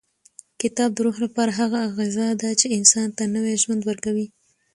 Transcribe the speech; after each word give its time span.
کتاب 0.61 0.89
د 0.93 0.97
روح 1.05 1.17
لپاره 1.25 1.51
هغه 1.59 1.79
غذا 1.97 2.27
ده 2.41 2.49
چې 2.59 2.67
انسان 2.77 3.07
ته 3.17 3.23
نوی 3.35 3.55
ژوند 3.63 3.81
ورکوي. 3.89 4.27